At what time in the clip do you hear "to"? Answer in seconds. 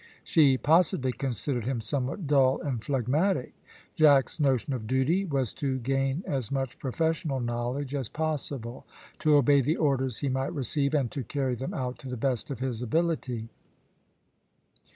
5.61-5.77, 9.19-9.35, 11.11-11.23, 11.99-12.09